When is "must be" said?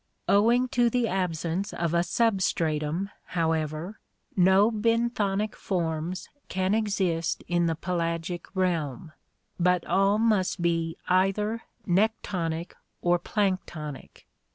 10.17-10.97